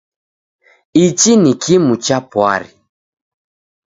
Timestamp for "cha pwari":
2.03-2.71